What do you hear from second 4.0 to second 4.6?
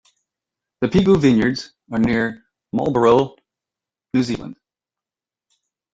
New Zealand.